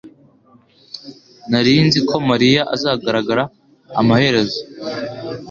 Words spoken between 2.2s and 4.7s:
mariya azagaragara amaherezo